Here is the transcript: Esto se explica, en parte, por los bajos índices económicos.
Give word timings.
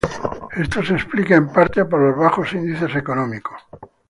Esto 0.63 0.81
se 0.83 0.95
explica, 0.95 1.35
en 1.35 1.47
parte, 1.51 1.85
por 1.85 1.99
los 2.01 2.17
bajos 2.17 2.51
índices 2.53 2.95
económicos. 2.95 3.61